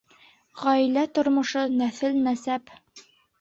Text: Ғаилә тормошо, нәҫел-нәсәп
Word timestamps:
Ғаилә 0.61 1.03
тормошо, 1.17 1.67
нәҫел-нәсәп 1.83 2.75